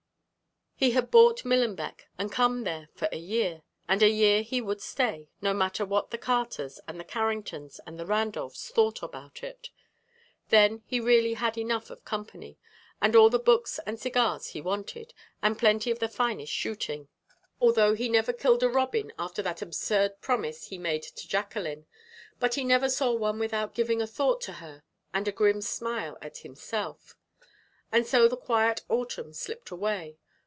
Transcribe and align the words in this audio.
He 0.81 0.89
had 0.93 1.11
bought 1.11 1.45
Millenbeck 1.45 2.07
and 2.17 2.31
come 2.31 2.63
there 2.63 2.89
for 2.95 3.07
a 3.11 3.17
year, 3.19 3.61
and 3.87 4.01
a 4.01 4.09
year 4.09 4.41
he 4.41 4.61
would 4.61 4.81
stay, 4.81 5.29
no 5.39 5.53
matter 5.53 5.85
what 5.85 6.09
the 6.09 6.17
Carters 6.17 6.79
and 6.87 6.99
the 6.99 7.03
Carringtons 7.03 7.79
and 7.85 7.99
the 7.99 8.05
Randolphs 8.07 8.71
thought 8.71 9.03
about 9.03 9.43
it. 9.43 9.69
Then 10.49 10.81
he 10.87 10.99
really 10.99 11.35
had 11.35 11.55
enough 11.55 11.91
of 11.91 12.03
company, 12.03 12.57
and 12.99 13.15
all 13.15 13.29
the 13.29 13.37
books 13.37 13.79
and 13.85 13.99
cigars 13.99 14.47
he 14.47 14.59
wanted, 14.59 15.13
and 15.43 15.59
plenty 15.59 15.91
of 15.91 15.99
the 15.99 16.09
finest 16.09 16.51
shooting, 16.51 17.09
although 17.59 17.93
he 17.93 18.09
never 18.09 18.33
killed 18.33 18.63
a 18.63 18.67
robin 18.67 19.13
after 19.19 19.43
that 19.43 19.61
absurd 19.61 20.19
promise 20.19 20.69
he 20.69 20.79
made 20.79 21.03
to 21.03 21.27
Jacqueline, 21.27 21.85
but 22.39 22.55
he 22.55 22.63
never 22.63 22.89
saw 22.89 23.11
one 23.13 23.37
without 23.37 23.75
giving 23.75 24.01
a 24.01 24.07
thought 24.07 24.41
to 24.41 24.53
her 24.53 24.81
and 25.13 25.27
a 25.27 25.31
grim 25.31 25.61
smile 25.61 26.17
at 26.23 26.39
himself. 26.39 27.15
And 27.91 28.07
so 28.07 28.27
the 28.27 28.35
quiet 28.35 28.81
autumn 28.89 29.31
slipped 29.31 29.69
away. 29.69 30.17